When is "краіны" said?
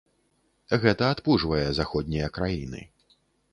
2.41-2.81